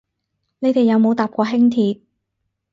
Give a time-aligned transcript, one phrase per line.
[0.57, 2.01] 你哋有冇搭過輕鐵